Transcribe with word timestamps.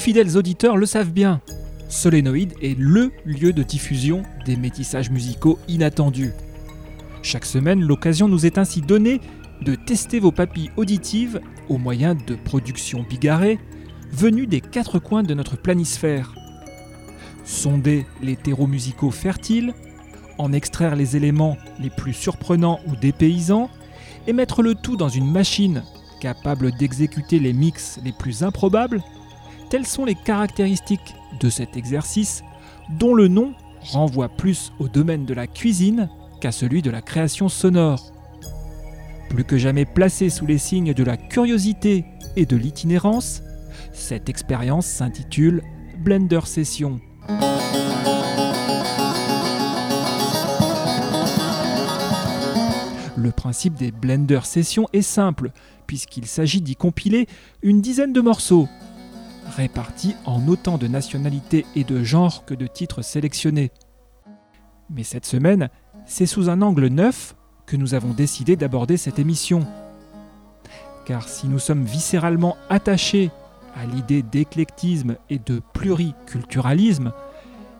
Fidèles 0.00 0.36
auditeurs 0.36 0.76
le 0.76 0.86
savent 0.86 1.12
bien. 1.12 1.40
Solénoïde 1.88 2.54
est 2.62 2.76
LE 2.78 3.12
lieu 3.24 3.52
de 3.52 3.62
diffusion 3.62 4.22
des 4.46 4.56
métissages 4.56 5.10
musicaux 5.10 5.58
inattendus. 5.68 6.32
Chaque 7.22 7.44
semaine, 7.44 7.82
l'occasion 7.82 8.26
nous 8.26 8.46
est 8.46 8.58
ainsi 8.58 8.80
donnée 8.80 9.20
de 9.60 9.74
tester 9.74 10.18
vos 10.18 10.32
papilles 10.32 10.70
auditives 10.76 11.40
au 11.68 11.76
moyen 11.76 12.14
de 12.14 12.34
productions 12.34 13.04
bigarrées 13.08 13.58
venues 14.10 14.46
des 14.46 14.60
quatre 14.60 14.98
coins 14.98 15.22
de 15.22 15.34
notre 15.34 15.56
planisphère. 15.56 16.34
Sonder 17.44 18.06
les 18.22 18.36
terreaux 18.36 18.66
musicaux 18.66 19.10
fertiles, 19.10 19.74
en 20.38 20.52
extraire 20.52 20.96
les 20.96 21.16
éléments 21.16 21.58
les 21.78 21.90
plus 21.90 22.14
surprenants 22.14 22.80
ou 22.86 22.96
dépaysants, 22.96 23.68
et 24.26 24.32
mettre 24.32 24.62
le 24.62 24.74
tout 24.74 24.96
dans 24.96 25.08
une 25.08 25.30
machine 25.30 25.82
capable 26.20 26.72
d'exécuter 26.72 27.38
les 27.38 27.52
mix 27.52 27.98
les 28.04 28.12
plus 28.12 28.42
improbables 28.42 29.02
Telles 29.70 29.86
sont 29.86 30.04
les 30.04 30.16
caractéristiques 30.16 31.14
de 31.38 31.48
cet 31.48 31.76
exercice 31.76 32.42
dont 32.98 33.14
le 33.14 33.28
nom 33.28 33.54
renvoie 33.80 34.28
plus 34.28 34.72
au 34.80 34.88
domaine 34.88 35.24
de 35.24 35.32
la 35.32 35.46
cuisine 35.46 36.08
qu'à 36.40 36.50
celui 36.50 36.82
de 36.82 36.90
la 36.90 37.00
création 37.00 37.48
sonore. 37.48 38.12
Plus 39.28 39.44
que 39.44 39.56
jamais 39.56 39.84
placé 39.84 40.28
sous 40.28 40.44
les 40.44 40.58
signes 40.58 40.92
de 40.92 41.04
la 41.04 41.16
curiosité 41.16 42.04
et 42.34 42.46
de 42.46 42.56
l'itinérance, 42.56 43.42
cette 43.92 44.28
expérience 44.28 44.86
s'intitule 44.86 45.62
Blender 45.98 46.40
Session. 46.46 46.98
Le 53.16 53.30
principe 53.30 53.74
des 53.74 53.92
Blender 53.92 54.40
Sessions 54.42 54.88
est 54.92 55.02
simple, 55.02 55.52
puisqu'il 55.86 56.26
s'agit 56.26 56.60
d'y 56.60 56.74
compiler 56.74 57.28
une 57.62 57.80
dizaine 57.80 58.12
de 58.12 58.20
morceaux, 58.20 58.66
répartis 59.50 60.16
en 60.24 60.48
autant 60.48 60.78
de 60.78 60.86
nationalités 60.86 61.66
et 61.76 61.84
de 61.84 62.02
genres 62.02 62.44
que 62.44 62.54
de 62.54 62.66
titres 62.66 63.02
sélectionnés. 63.02 63.70
Mais 64.88 65.02
cette 65.02 65.26
semaine, 65.26 65.68
c'est 66.06 66.26
sous 66.26 66.48
un 66.48 66.62
angle 66.62 66.86
neuf 66.86 67.36
que 67.66 67.76
nous 67.76 67.94
avons 67.94 68.12
décidé 68.12 68.56
d'aborder 68.56 68.96
cette 68.96 69.18
émission. 69.18 69.66
Car 71.04 71.28
si 71.28 71.48
nous 71.48 71.58
sommes 71.58 71.84
viscéralement 71.84 72.56
attachés 72.68 73.30
à 73.76 73.86
l'idée 73.86 74.22
d'éclectisme 74.22 75.16
et 75.28 75.38
de 75.38 75.60
pluriculturalisme, 75.72 77.12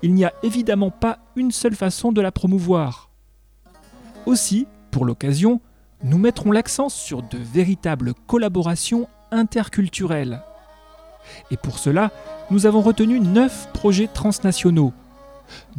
il 0.02 0.14
n'y 0.14 0.24
a 0.24 0.32
évidemment 0.42 0.90
pas 0.90 1.18
une 1.36 1.50
seule 1.50 1.74
façon 1.74 2.12
de 2.12 2.20
la 2.20 2.32
promouvoir. 2.32 3.10
Aussi, 4.26 4.66
pour 4.90 5.04
l'occasion, 5.04 5.60
nous 6.02 6.18
mettrons 6.18 6.52
l'accent 6.52 6.88
sur 6.88 7.22
de 7.22 7.38
véritables 7.38 8.14
collaborations 8.26 9.08
interculturelles. 9.30 10.42
Et 11.50 11.56
pour 11.56 11.78
cela, 11.78 12.10
nous 12.50 12.66
avons 12.66 12.80
retenu 12.80 13.20
neuf 13.20 13.68
projets 13.72 14.08
transnationaux, 14.08 14.92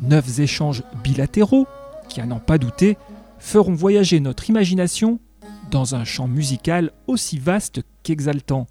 neuf 0.02 0.40
échanges 0.40 0.84
bilatéraux 1.04 1.68
qui, 2.10 2.22
à 2.22 2.26
n'en 2.26 2.40
pas 2.40 2.58
douter, 2.58 2.98
feront 3.40 3.74
voyager 3.74 4.20
notre 4.20 4.50
imagination 4.50 5.20
dans 5.72 5.96
un 5.96 6.04
champ 6.04 6.28
musical 6.28 6.92
aussi 7.08 7.40
vaste 7.40 7.82
qu'exaltant. 8.04 8.68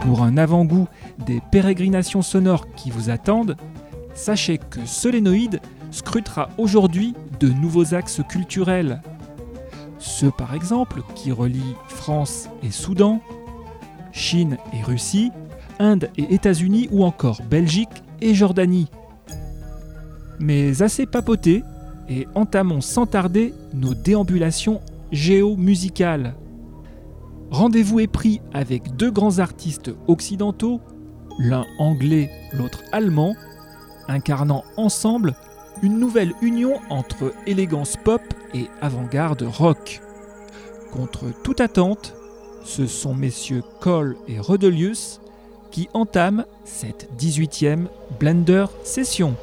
Pour 0.00 0.22
un 0.22 0.38
avant-goût 0.38 0.88
des 1.18 1.42
pérégrinations 1.52 2.22
sonores 2.22 2.72
qui 2.74 2.90
vous 2.90 3.10
attendent, 3.10 3.56
sachez 4.14 4.58
que 4.58 4.86
Solénoïde 4.86 5.60
scrutera 5.90 6.50
aujourd'hui 6.58 7.14
de 7.40 7.48
nouveaux 7.48 7.94
axes 7.94 8.20
culturels. 8.28 9.00
Ceux 9.98 10.30
par 10.30 10.54
exemple 10.54 11.02
qui 11.14 11.32
relient 11.32 11.74
France 11.88 12.48
et 12.62 12.70
Soudan, 12.70 13.20
Chine 14.12 14.58
et 14.72 14.82
Russie, 14.82 15.30
Inde 15.78 16.10
et 16.16 16.34
États-Unis 16.34 16.88
ou 16.90 17.04
encore 17.04 17.40
Belgique 17.50 18.02
et 18.20 18.34
Jordanie. 18.34 18.88
Mais 20.38 20.82
assez 20.82 21.06
papoté 21.06 21.62
et 22.08 22.26
entamons 22.34 22.80
sans 22.80 23.06
tarder 23.06 23.54
nos 23.74 23.94
déambulations 23.94 24.80
géomusicales. 25.12 26.34
Rendez-vous 27.50 28.00
est 28.00 28.06
pris 28.06 28.40
avec 28.52 28.96
deux 28.96 29.10
grands 29.10 29.38
artistes 29.38 29.90
occidentaux, 30.08 30.80
l'un 31.38 31.64
anglais, 31.78 32.30
l'autre 32.52 32.82
allemand, 32.92 33.34
incarnant 34.08 34.64
ensemble 34.76 35.34
une 35.82 35.98
nouvelle 35.98 36.32
union 36.42 36.80
entre 36.90 37.32
élégance 37.46 37.96
pop 37.96 38.22
et 38.54 38.66
avant-garde 38.80 39.42
rock. 39.42 40.00
Contre 40.92 41.24
toute 41.42 41.60
attente, 41.60 42.14
ce 42.64 42.86
sont 42.86 43.14
messieurs 43.14 43.62
Cole 43.80 44.16
et 44.28 44.38
Rodelius 44.38 45.20
qui 45.70 45.88
entament 45.92 46.44
cette 46.64 47.08
18e 47.18 47.86
Blender 48.18 48.66
Session. 48.82 49.36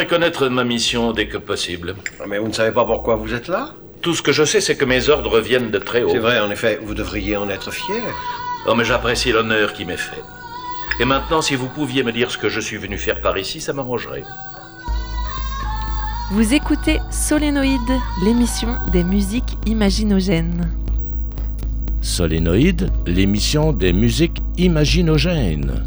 J'aimerais 0.00 0.16
connaître 0.16 0.48
ma 0.48 0.64
mission 0.64 1.12
dès 1.12 1.26
que 1.28 1.36
possible. 1.36 1.94
Mais 2.26 2.38
vous 2.38 2.48
ne 2.48 2.54
savez 2.54 2.72
pas 2.72 2.86
pourquoi 2.86 3.16
vous 3.16 3.34
êtes 3.34 3.48
là? 3.48 3.74
Tout 4.00 4.14
ce 4.14 4.22
que 4.22 4.32
je 4.32 4.44
sais, 4.44 4.62
c'est 4.62 4.74
que 4.74 4.86
mes 4.86 5.10
ordres 5.10 5.40
viennent 5.40 5.70
de 5.70 5.78
très 5.78 6.02
haut. 6.02 6.08
C'est 6.10 6.18
vrai, 6.18 6.40
en 6.40 6.50
effet, 6.50 6.80
vous 6.82 6.94
devriez 6.94 7.36
en 7.36 7.50
être 7.50 7.70
fier. 7.70 8.02
Oh, 8.66 8.74
mais 8.74 8.86
j'apprécie 8.86 9.30
l'honneur 9.30 9.74
qui 9.74 9.84
m'est 9.84 9.98
fait. 9.98 10.22
Et 11.00 11.04
maintenant, 11.04 11.42
si 11.42 11.54
vous 11.54 11.68
pouviez 11.68 12.02
me 12.02 12.12
dire 12.12 12.30
ce 12.30 12.38
que 12.38 12.48
je 12.48 12.60
suis 12.60 12.78
venu 12.78 12.96
faire 12.96 13.20
par 13.20 13.36
ici, 13.36 13.60
ça 13.60 13.74
m'arrangerait. 13.74 14.24
Vous 16.30 16.54
écoutez 16.54 16.98
Solénoïde, 17.10 17.98
l'émission 18.24 18.76
des 18.92 19.04
musiques 19.04 19.58
imaginogènes. 19.66 20.70
Solénoïde, 22.00 22.90
l'émission 23.06 23.74
des 23.74 23.92
musiques 23.92 24.40
imaginogènes. 24.56 25.84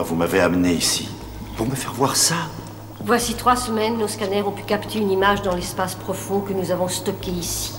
Vous 0.00 0.16
m'avez 0.16 0.40
amené 0.40 0.72
ici 0.72 1.06
pour 1.56 1.66
me 1.66 1.74
faire 1.74 1.92
voir 1.92 2.16
ça. 2.16 2.36
Voici 3.04 3.34
trois 3.34 3.56
semaines, 3.56 3.98
nos 3.98 4.08
scanners 4.08 4.42
ont 4.42 4.52
pu 4.52 4.62
capter 4.62 4.98
une 4.98 5.10
image 5.10 5.42
dans 5.42 5.54
l'espace 5.54 5.94
profond 5.94 6.40
que 6.40 6.54
nous 6.54 6.70
avons 6.70 6.88
stocké 6.88 7.30
ici. 7.30 7.74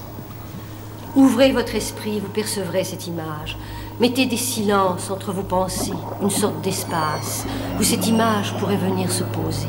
Ouvrez 1.16 1.52
votre 1.52 1.74
esprit, 1.74 2.20
vous 2.20 2.30
percevrez 2.30 2.84
cette 2.84 3.08
image. 3.08 3.58
Mettez 4.00 4.28
des 4.28 4.38
silences 4.38 5.10
entre 5.10 5.32
vos 5.32 5.44
pensées, 5.44 5.94
une 6.22 6.30
sorte 6.30 6.62
d'espace 6.62 7.46
où 7.80 7.84
cette 7.84 8.08
image 8.08 8.56
pourrait 8.58 8.78
venir 8.78 9.12
se 9.12 9.24
poser. 9.24 9.68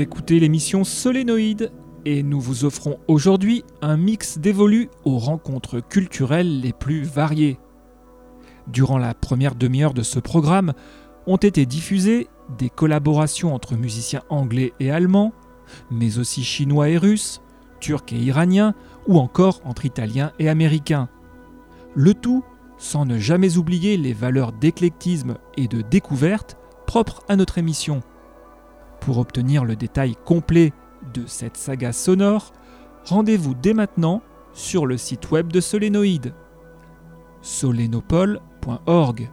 Écoutez 0.00 0.38
l'émission 0.38 0.84
Solénoïde 0.84 1.72
et 2.04 2.22
nous 2.22 2.40
vous 2.40 2.64
offrons 2.64 3.00
aujourd'hui 3.08 3.64
un 3.82 3.96
mix 3.96 4.38
dévolu 4.38 4.90
aux 5.04 5.18
rencontres 5.18 5.80
culturelles 5.80 6.60
les 6.60 6.72
plus 6.72 7.02
variées. 7.02 7.58
Durant 8.68 8.98
la 8.98 9.12
première 9.14 9.56
demi-heure 9.56 9.94
de 9.94 10.04
ce 10.04 10.20
programme 10.20 10.72
ont 11.26 11.36
été 11.36 11.66
diffusées 11.66 12.28
des 12.58 12.70
collaborations 12.70 13.52
entre 13.52 13.74
musiciens 13.74 14.22
anglais 14.28 14.72
et 14.78 14.92
allemands, 14.92 15.32
mais 15.90 16.18
aussi 16.18 16.44
chinois 16.44 16.90
et 16.90 16.96
russes, 16.96 17.40
turcs 17.80 18.12
et 18.12 18.18
iraniens, 18.18 18.74
ou 19.08 19.18
encore 19.18 19.60
entre 19.64 19.84
italiens 19.84 20.30
et 20.38 20.48
américains. 20.48 21.08
Le 21.96 22.14
tout 22.14 22.44
sans 22.76 23.04
ne 23.04 23.18
jamais 23.18 23.56
oublier 23.56 23.96
les 23.96 24.12
valeurs 24.12 24.52
d'éclectisme 24.52 25.38
et 25.56 25.66
de 25.66 25.82
découverte 25.82 26.56
propres 26.86 27.24
à 27.28 27.34
notre 27.34 27.58
émission. 27.58 28.00
Pour 29.00 29.18
obtenir 29.18 29.64
le 29.64 29.76
détail 29.76 30.14
complet 30.24 30.72
de 31.14 31.24
cette 31.26 31.56
saga 31.56 31.92
sonore, 31.92 32.52
rendez-vous 33.04 33.54
dès 33.54 33.74
maintenant 33.74 34.22
sur 34.52 34.86
le 34.86 34.96
site 34.96 35.30
web 35.30 35.52
de 35.52 35.60
Solénoïde, 35.60 36.34
solénopole.org. 37.42 39.30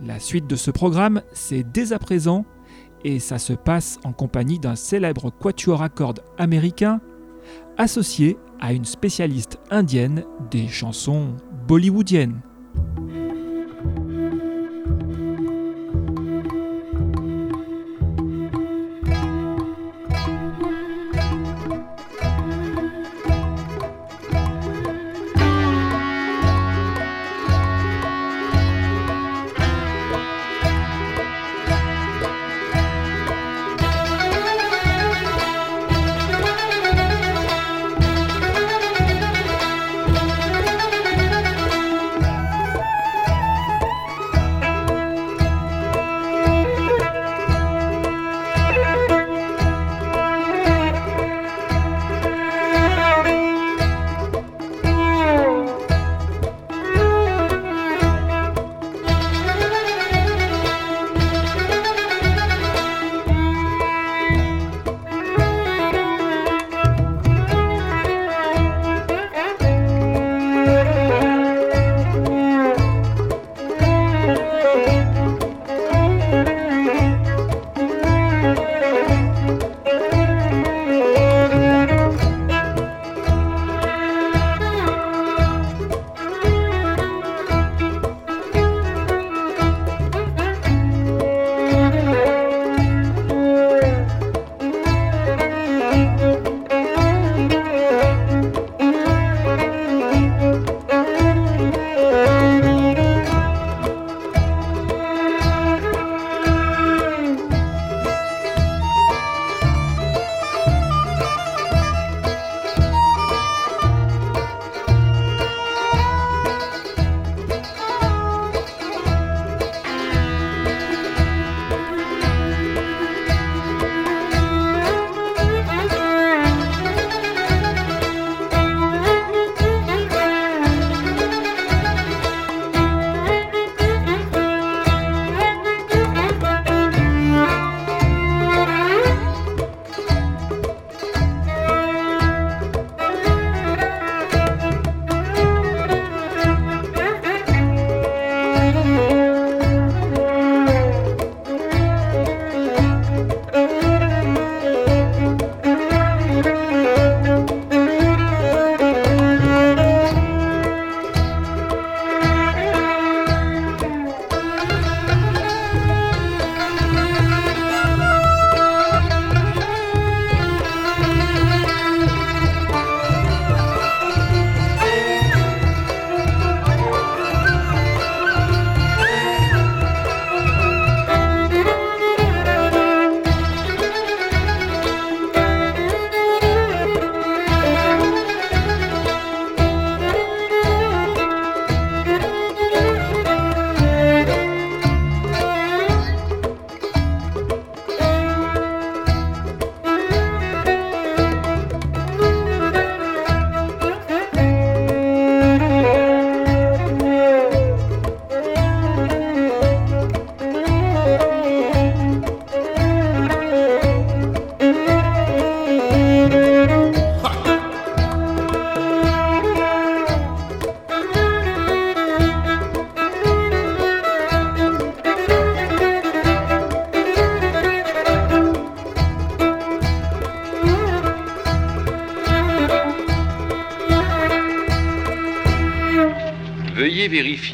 La 0.00 0.18
suite 0.18 0.46
de 0.46 0.56
ce 0.56 0.70
programme, 0.70 1.22
c'est 1.32 1.62
dès 1.62 1.92
à 1.92 1.98
présent, 1.98 2.44
et 3.04 3.20
ça 3.20 3.38
se 3.38 3.52
passe 3.52 4.00
en 4.04 4.12
compagnie 4.12 4.58
d'un 4.58 4.76
célèbre 4.76 5.30
quatuor 5.30 5.82
à 5.82 5.88
cordes 5.88 6.24
américain, 6.38 7.00
associé 7.76 8.38
à 8.60 8.72
une 8.72 8.84
spécialiste 8.84 9.58
indienne 9.70 10.24
des 10.50 10.68
chansons 10.68 11.36
bollywoodiennes. 11.68 12.40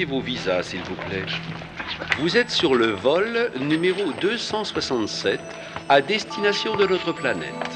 Vos 0.05 0.21
visas, 0.21 0.63
s'il 0.65 0.83
vous 0.83 0.95
plaît. 0.95 1.25
Vous 2.19 2.37
êtes 2.37 2.51
sur 2.51 2.75
le 2.75 2.87
vol 2.87 3.51
numéro 3.61 4.13
267 4.21 5.41
à 5.89 6.01
destination 6.01 6.77
de 6.77 6.87
notre 6.87 7.13
planète. 7.13 7.70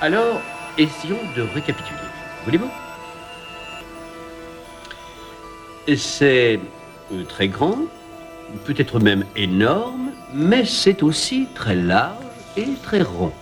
Alors, 0.00 0.40
essayons 0.78 1.18
de 1.36 1.42
récapituler. 1.42 1.98
Voulez-vous? 2.44 2.70
C'est 5.96 6.60
euh, 7.12 7.24
très 7.24 7.48
grand, 7.48 7.78
peut-être 8.64 9.00
même 9.00 9.24
énorme, 9.34 10.12
mais 10.32 10.64
c'est 10.64 11.02
aussi 11.02 11.48
très 11.56 11.74
large 11.74 12.22
et 12.56 12.68
très 12.82 13.02
rond. 13.02 13.32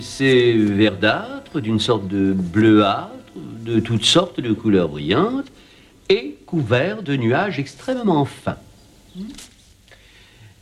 C'est 0.00 0.52
verdâtre, 0.54 1.60
d'une 1.60 1.78
sorte 1.78 2.08
de 2.08 2.32
bleuâtre, 2.32 3.12
de 3.36 3.78
toutes 3.78 4.04
sortes 4.04 4.40
de 4.40 4.52
couleurs 4.52 4.88
brillantes, 4.88 5.46
et 6.08 6.38
couvert 6.44 7.02
de 7.02 7.14
nuages 7.14 7.60
extrêmement 7.60 8.24
fins. 8.24 8.58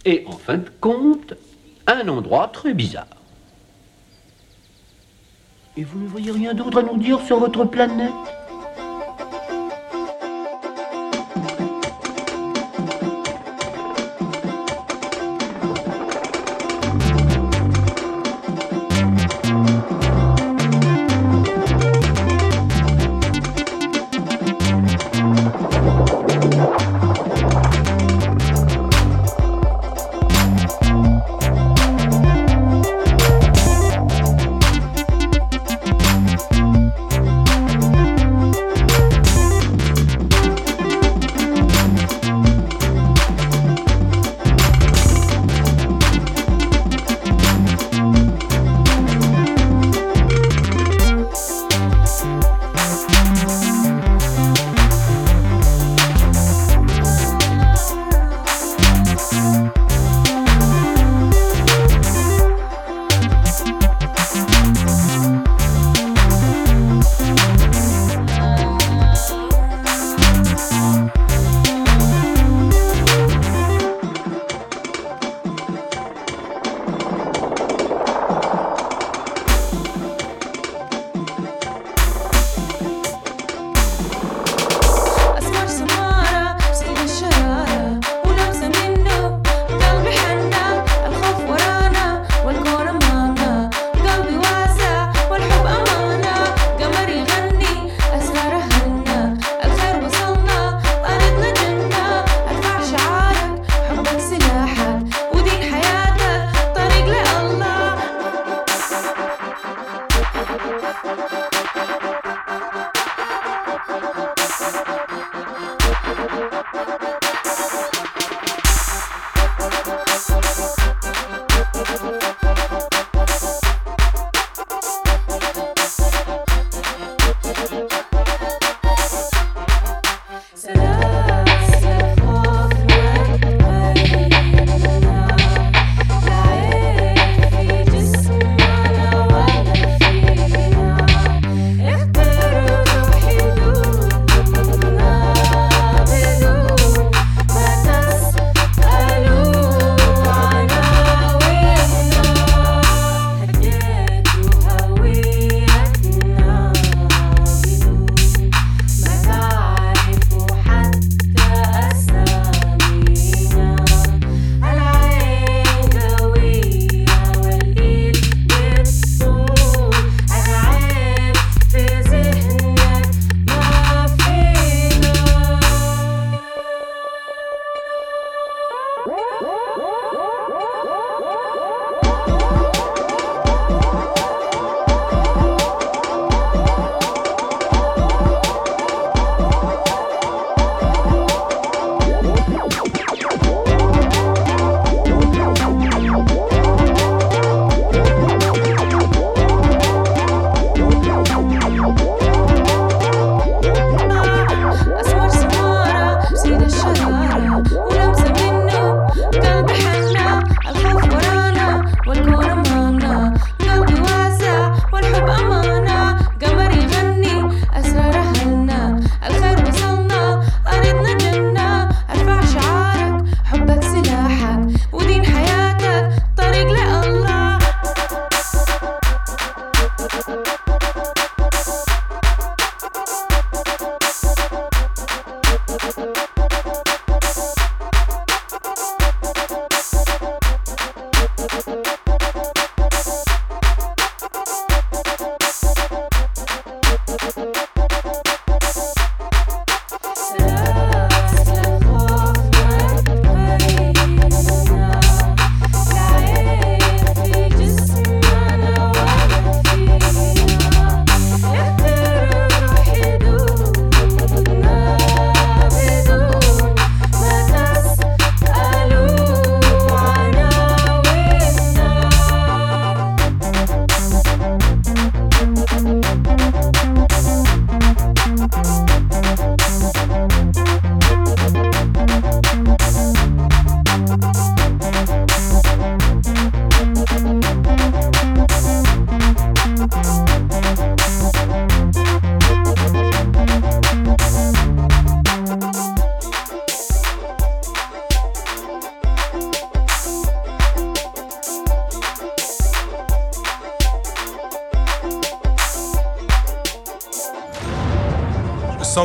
Et 0.04 0.24
en 0.26 0.36
fin 0.36 0.58
de 0.58 0.68
compte, 0.80 1.34
un 1.86 2.08
endroit 2.08 2.48
très 2.48 2.74
bizarre. 2.74 3.06
Et 5.76 5.84
vous 5.84 5.98
ne 5.98 6.06
voyez 6.06 6.30
rien 6.30 6.54
d'autre 6.54 6.78
à 6.78 6.82
nous 6.82 6.96
dire 6.96 7.20
sur 7.20 7.40
votre 7.40 7.64
planète? 7.64 8.12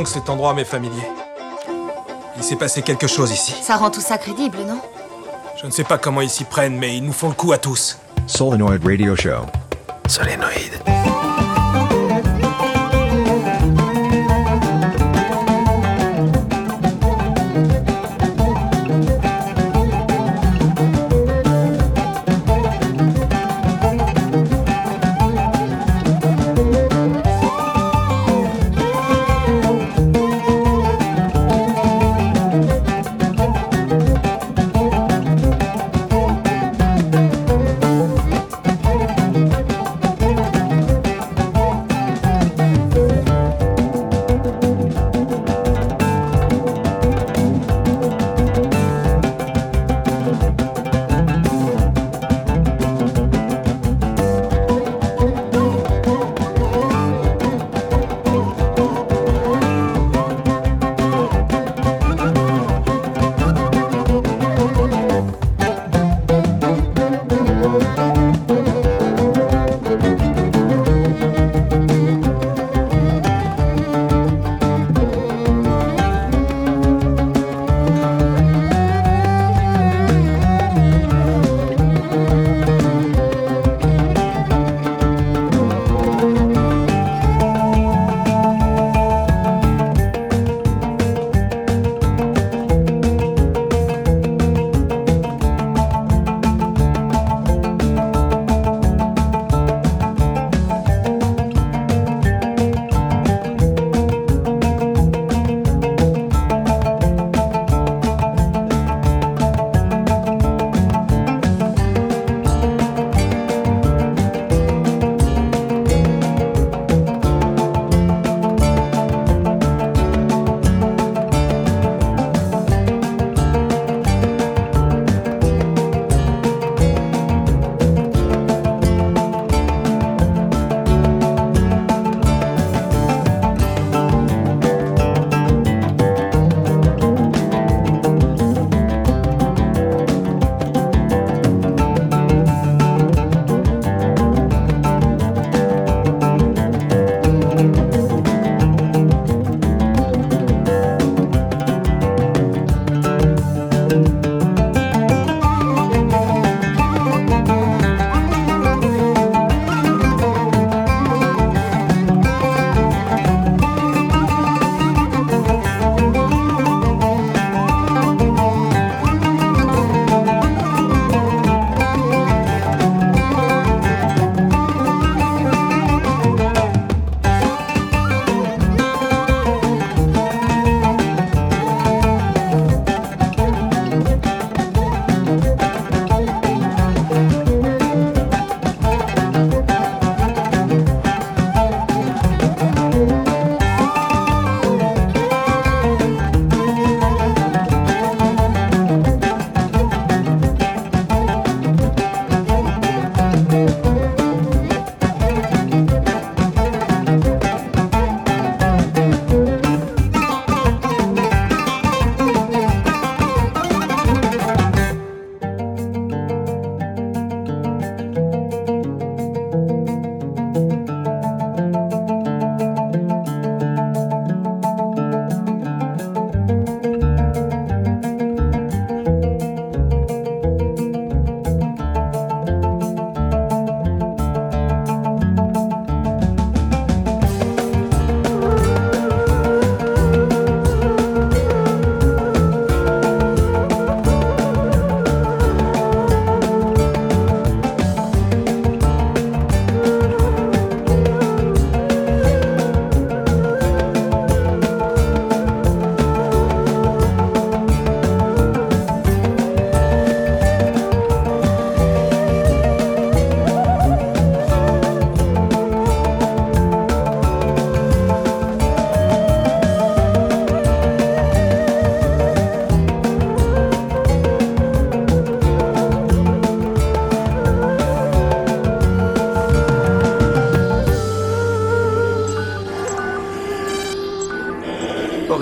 Que 0.04 0.10
cet 0.10 0.30
endroit 0.30 0.54
m'est 0.54 0.66
familier. 0.66 1.04
Il 2.38 2.44
s'est 2.44 2.56
passé 2.56 2.82
quelque 2.82 3.08
chose 3.08 3.32
ici. 3.32 3.54
Ça 3.62 3.76
rend 3.76 3.92
tout 3.92 4.02
ça 4.02 4.18
crédible, 4.18 4.60
non? 4.68 4.80
Je 5.62 5.66
ne 5.66 5.72
sais 5.72 5.84
pas 5.84 5.98
comment 5.98 6.22
ils 6.22 6.30
s'y 6.30 6.46
prennent, 6.46 6.78
mais 6.78 6.96
ils 6.96 7.04
nous 7.04 7.12
font 7.12 7.28
le 7.28 7.34
coup 7.34 7.52
à 7.52 7.58
tous. 7.58 8.00
Solenoid 8.28 8.80
Radio 8.84 9.16
Show. 9.16 9.46
Solénoïde. 10.08 10.80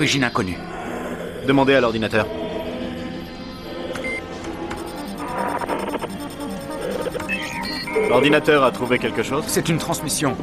Origine 0.08 0.24
inconnue. 0.24 0.56
Demandez 1.46 1.74
à 1.74 1.82
l'ordinateur. 1.82 2.26
L'ordinateur 8.08 8.64
a 8.64 8.70
trouvé 8.70 8.98
quelque 8.98 9.22
chose? 9.22 9.44
C'est 9.48 9.68
une 9.68 9.76
transmission 9.76 10.34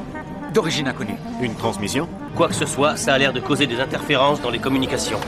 d'origine 0.54 0.88
inconnue. 0.88 1.18
Une 1.42 1.56
transmission? 1.56 2.08
Quoi 2.36 2.48
que 2.50 2.54
ce 2.54 2.68
soit, 2.68 2.96
ça 2.96 3.16
a 3.16 3.18
l'air 3.18 3.34
de 3.34 3.40
causer 3.40 3.66
des 3.66 3.80
interférences 3.80 4.40
dans 4.40 4.52
les 4.52 4.60
communications. 4.60 5.20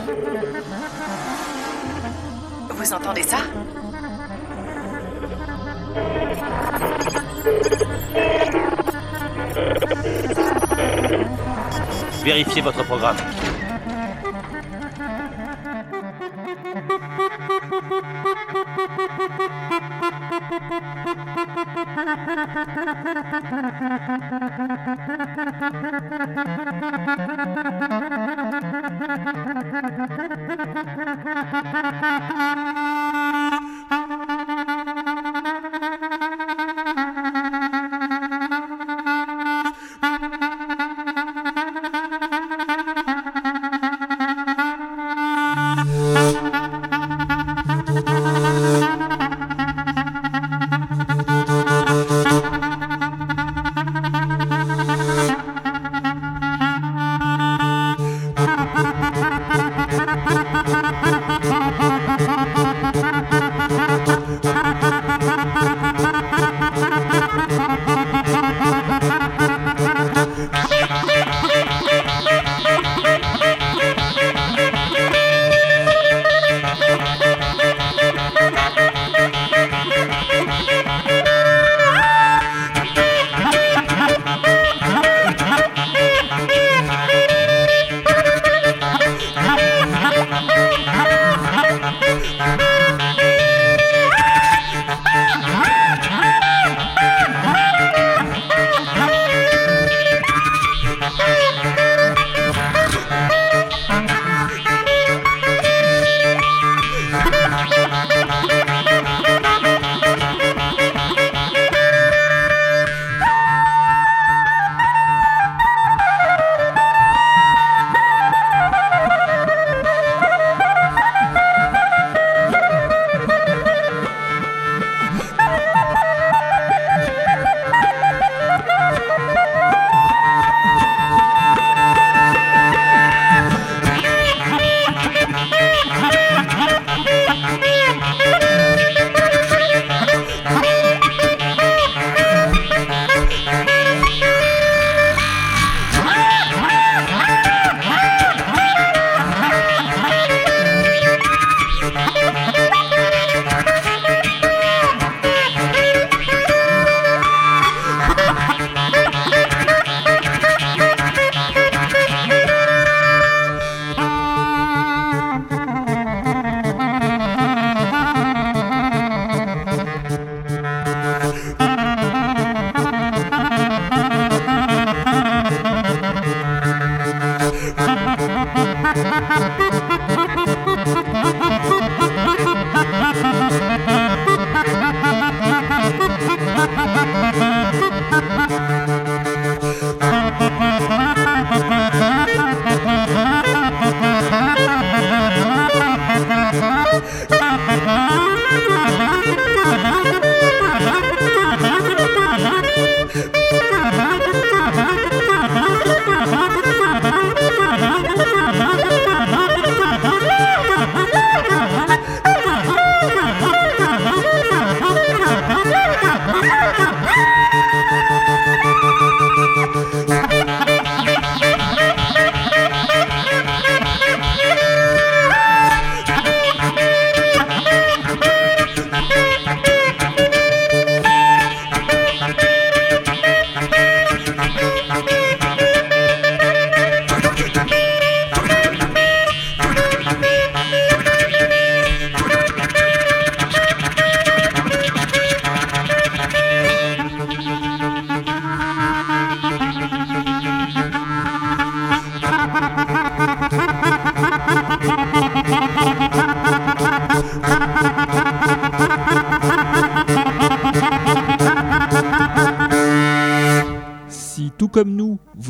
Vous 2.70 2.94
entendez 2.94 3.24
ça? 3.24 3.38
Vérifiez 12.24 12.62
votre 12.62 12.84
programme. 12.86 13.18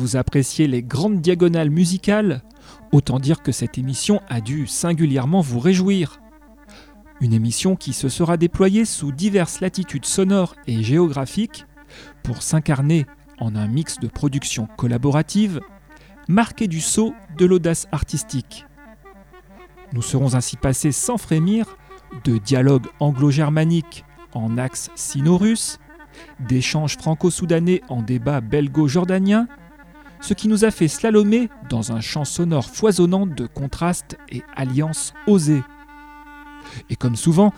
Vous 0.08 0.16
appréciez 0.16 0.66
les 0.66 0.82
grandes 0.82 1.20
diagonales 1.20 1.68
musicales, 1.68 2.42
autant 2.92 3.18
dire 3.18 3.42
que 3.42 3.52
cette 3.52 3.76
émission 3.76 4.22
a 4.30 4.40
dû 4.40 4.66
singulièrement 4.66 5.42
vous 5.42 5.58
réjouir. 5.58 6.18
Une 7.20 7.34
émission 7.34 7.76
qui 7.76 7.92
se 7.92 8.08
sera 8.08 8.38
déployée 8.38 8.86
sous 8.86 9.12
diverses 9.12 9.60
latitudes 9.60 10.06
sonores 10.06 10.54
et 10.66 10.82
géographiques 10.82 11.66
pour 12.22 12.42
s'incarner 12.42 13.04
en 13.38 13.54
un 13.54 13.66
mix 13.66 13.98
de 13.98 14.08
production 14.08 14.66
collaborative, 14.78 15.60
marqué 16.26 16.68
du 16.68 16.80
sceau 16.80 17.12
de 17.36 17.44
l'audace 17.44 17.86
artistique. 17.92 18.64
Nous 19.92 20.00
serons 20.00 20.34
ainsi 20.34 20.56
passés 20.56 20.92
sans 20.92 21.18
frémir 21.18 21.76
de 22.24 22.38
dialogues 22.38 22.86
anglo-germaniques 22.98 24.06
en 24.32 24.56
axe 24.56 24.90
sino-russe, 24.94 25.78
d'échanges 26.40 26.96
franco-soudanais 26.96 27.82
en 27.90 28.00
débat 28.00 28.40
belgo-jordanien, 28.40 29.48
ce 30.20 30.34
qui 30.34 30.48
nous 30.48 30.64
a 30.64 30.70
fait 30.70 30.88
slalomer 30.88 31.48
dans 31.68 31.92
un 31.92 32.00
champ 32.00 32.24
sonore 32.24 32.68
foisonnant 32.68 33.26
de 33.26 33.46
contrastes 33.46 34.18
et 34.30 34.42
alliances 34.56 35.14
osées. 35.26 35.62
Et 36.90 36.96
comme 36.96 37.16
souvent, 37.16 37.52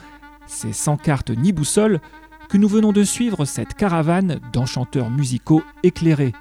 c'est 0.46 0.72
sans 0.72 0.96
carte 0.96 1.30
ni 1.30 1.52
boussole 1.52 2.00
que 2.48 2.56
nous 2.56 2.68
venons 2.68 2.92
de 2.92 3.04
suivre 3.04 3.44
cette 3.44 3.74
caravane 3.74 4.40
d'enchanteurs 4.52 5.10
musicaux 5.10 5.62
éclairés. 5.82 6.32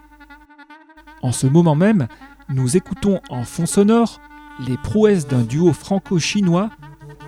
En 1.22 1.32
ce 1.32 1.47
moment 1.47 1.76
même, 1.76 2.07
nous 2.49 2.78
écoutons 2.78 3.22
en 3.30 3.43
fond 3.43 3.65
sonore 3.65 4.20
les 4.67 4.78
prouesses 4.78 5.28
d'un 5.28 5.43
duo 5.43 5.72
franco-chinois 5.74 6.70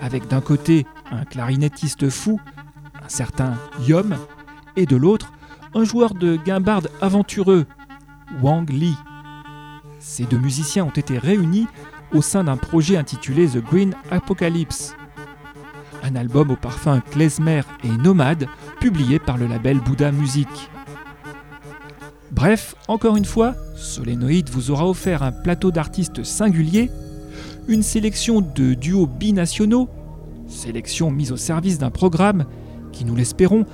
avec 0.01 0.27
d'un 0.27 0.41
côté 0.41 0.85
un 1.11 1.25
clarinettiste 1.25 2.09
fou, 2.09 2.39
un 3.03 3.09
certain 3.09 3.53
Yom, 3.87 4.15
et 4.75 4.85
de 4.85 4.95
l'autre 4.95 5.31
un 5.73 5.83
joueur 5.83 6.13
de 6.13 6.35
guimbarde 6.35 6.89
aventureux, 7.01 7.65
Wang 8.41 8.69
Li. 8.69 8.95
Ces 9.99 10.23
deux 10.25 10.37
musiciens 10.37 10.85
ont 10.85 10.89
été 10.89 11.17
réunis 11.17 11.67
au 12.13 12.21
sein 12.21 12.43
d'un 12.43 12.57
projet 12.57 12.97
intitulé 12.97 13.47
The 13.47 13.63
Green 13.63 13.93
Apocalypse, 14.09 14.95
un 16.03 16.15
album 16.15 16.51
au 16.51 16.55
parfum 16.55 17.01
klezmer 17.11 17.61
et 17.83 17.89
nomade 17.89 18.47
publié 18.79 19.19
par 19.19 19.37
le 19.37 19.47
label 19.47 19.79
Buddha 19.79 20.11
Music. 20.11 20.47
Bref, 22.31 22.75
encore 22.87 23.17
une 23.17 23.25
fois, 23.25 23.55
Solénoïde 23.75 24.49
vous 24.49 24.71
aura 24.71 24.87
offert 24.87 25.21
un 25.21 25.31
plateau 25.31 25.71
d'artistes 25.71 26.23
singuliers, 26.23 26.89
une 27.67 27.83
sélection 27.83 28.41
de 28.41 28.73
duos 28.73 29.07
binationaux, 29.07 29.89
sélection 30.47 31.11
mise 31.11 31.31
au 31.31 31.37
service 31.37 31.77
d'un 31.77 31.91
programme 31.91 32.45
qui, 32.91 33.05
nous 33.05 33.15
l'espérons, 33.15 33.65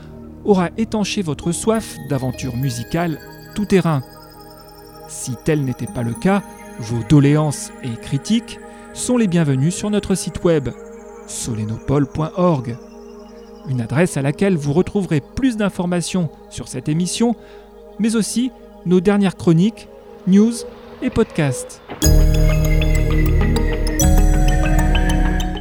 aura 0.43 0.69
étanché 0.77 1.21
votre 1.21 1.51
soif 1.51 1.95
d'aventure 2.09 2.55
musicale 2.55 3.19
tout 3.55 3.65
terrain. 3.65 4.03
Si 5.07 5.35
tel 5.43 5.63
n'était 5.63 5.87
pas 5.87 6.03
le 6.03 6.13
cas, 6.13 6.43
vos 6.79 7.03
doléances 7.07 7.71
et 7.83 7.95
critiques 8.01 8.59
sont 8.93 9.17
les 9.17 9.27
bienvenues 9.27 9.71
sur 9.71 9.89
notre 9.89 10.15
site 10.15 10.43
web 10.43 10.69
solenopole.org, 11.27 12.77
une 13.69 13.81
adresse 13.81 14.17
à 14.17 14.21
laquelle 14.21 14.57
vous 14.57 14.73
retrouverez 14.73 15.21
plus 15.21 15.57
d'informations 15.57 16.29
sur 16.49 16.67
cette 16.67 16.89
émission, 16.89 17.35
mais 17.99 18.15
aussi 18.15 18.51
nos 18.85 19.01
dernières 19.01 19.35
chroniques, 19.35 19.87
news 20.25 20.53
et 21.01 21.09
podcasts. 21.09 21.81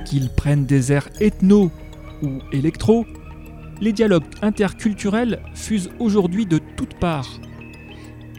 Qu'ils 0.04 0.30
prennent 0.30 0.66
des 0.66 0.92
airs 0.92 1.08
ethno 1.20 1.70
ou 2.22 2.28
électro, 2.52 3.04
les 3.80 3.92
dialogues 3.92 4.24
interculturels 4.40 5.42
fusent 5.54 5.90
aujourd'hui 5.98 6.46
de 6.46 6.58
toutes 6.76 6.94
parts. 6.94 7.40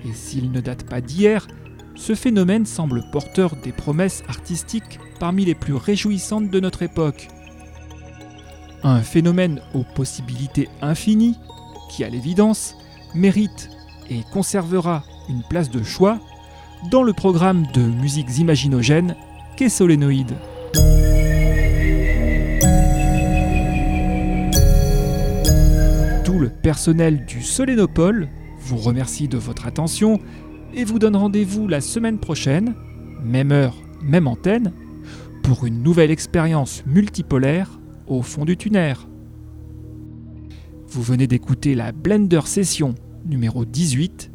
Et 0.07 0.13
s'ils 0.13 0.51
ne 0.51 0.61
datent 0.61 0.85
pas 0.85 1.01
d'hier, 1.01 1.47
ce 1.95 2.15
phénomène 2.15 2.65
semble 2.65 3.03
porteur 3.11 3.55
des 3.61 3.73
promesses 3.73 4.23
artistiques 4.29 4.99
parmi 5.19 5.43
les 5.43 5.55
plus 5.55 5.73
réjouissantes 5.73 6.49
de 6.49 6.59
notre 6.59 6.83
époque. 6.83 7.27
Un 8.83 9.01
phénomène 9.01 9.59
aux 9.73 9.83
possibilités 9.95 10.69
infinies 10.81 11.35
qui, 11.89 12.03
à 12.03 12.09
l'évidence, 12.09 12.75
mérite 13.15 13.69
et 14.09 14.21
conservera 14.31 15.03
une 15.27 15.43
place 15.49 15.69
de 15.69 15.83
choix 15.83 16.19
dans 16.89 17.03
le 17.03 17.11
programme 17.11 17.65
de 17.73 17.81
musiques 17.81 18.37
imaginogènes 18.37 19.15
qu'est 19.57 19.67
Solénoïde. 19.67 20.35
Tout 26.23 26.39
le 26.39 26.49
personnel 26.49 27.25
du 27.25 27.41
Solénopole 27.41 28.29
vous 28.67 28.77
remercie 28.77 29.29
de 29.29 29.37
votre 29.37 29.65
attention 29.65 30.19
et 30.73 30.83
vous 30.83 30.99
donne 30.99 31.15
rendez-vous 31.15 31.67
la 31.67 31.79
semaine 31.79 32.19
prochaine, 32.19 32.75
même 33.23 33.51
heure, 33.51 33.75
même 34.01 34.27
antenne, 34.27 34.73
pour 35.41 35.65
une 35.65 35.81
nouvelle 35.81 36.11
expérience 36.11 36.83
multipolaire 36.85 37.79
au 38.07 38.21
fond 38.21 38.43
du 38.43 38.57
tunnel. 38.57 38.97
Vous 40.89 41.01
venez 41.01 41.27
d'écouter 41.27 41.75
la 41.75 41.93
Blender 41.93 42.41
Session 42.45 42.95
numéro 43.25 43.63
18, 43.63 44.31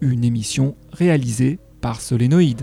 une 0.00 0.24
émission 0.24 0.76
réalisée 0.92 1.58
par 1.80 2.00
Solénoïde. 2.00 2.62